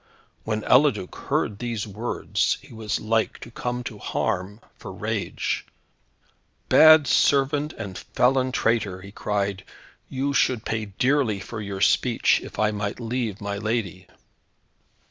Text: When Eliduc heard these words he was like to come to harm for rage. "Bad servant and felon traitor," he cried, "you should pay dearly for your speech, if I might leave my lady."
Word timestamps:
When 0.45 0.63
Eliduc 0.63 1.15
heard 1.27 1.59
these 1.59 1.85
words 1.85 2.57
he 2.59 2.73
was 2.73 2.99
like 2.99 3.37
to 3.41 3.51
come 3.51 3.83
to 3.83 3.99
harm 3.99 4.59
for 4.75 4.91
rage. 4.91 5.63
"Bad 6.69 7.05
servant 7.05 7.73
and 7.73 7.95
felon 7.95 8.51
traitor," 8.51 9.01
he 9.03 9.11
cried, 9.11 9.63
"you 10.09 10.33
should 10.33 10.65
pay 10.65 10.85
dearly 10.85 11.39
for 11.39 11.61
your 11.61 11.81
speech, 11.81 12.41
if 12.43 12.57
I 12.57 12.71
might 12.71 12.99
leave 12.99 13.39
my 13.39 13.57
lady." 13.57 14.07